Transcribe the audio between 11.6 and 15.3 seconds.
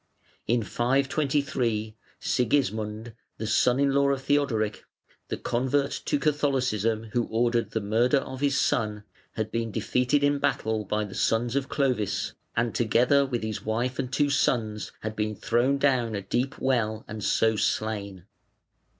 Clovis, and together with his wife and two sons had